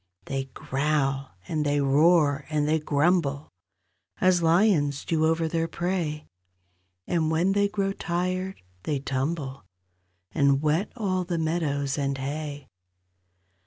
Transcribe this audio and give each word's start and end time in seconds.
They 0.25 0.45
growl, 0.45 1.35
and 1.47 1.63
they 1.63 1.79
roar, 1.79 2.47
and 2.49 2.67
they 2.67 2.79
grumble, 2.79 3.49
As 4.19 4.41
lions 4.41 5.05
do 5.05 5.27
over 5.27 5.47
their 5.47 5.67
prey, 5.67 6.27
And 7.05 7.29
when 7.29 7.51
they 7.51 7.67
grow 7.67 7.93
tired 7.93 8.63
they 8.81 8.97
tumble 8.97 9.63
And 10.31 10.59
wet 10.59 10.91
all 10.95 11.23
the 11.23 11.37
meadows 11.37 11.99
and 11.99 12.17
hay. 12.17 12.67